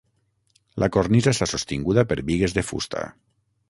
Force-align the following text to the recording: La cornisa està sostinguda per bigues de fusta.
La 0.85 0.89
cornisa 0.95 1.35
està 1.37 1.49
sostinguda 1.53 2.09
per 2.13 2.21
bigues 2.33 2.61
de 2.61 2.69
fusta. 2.75 3.09